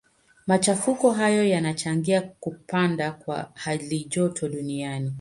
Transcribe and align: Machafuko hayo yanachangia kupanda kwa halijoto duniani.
Machafuko 0.47 1.11
hayo 1.11 1.43
yanachangia 1.43 2.21
kupanda 2.21 3.11
kwa 3.11 3.51
halijoto 3.55 4.49
duniani. 4.49 5.09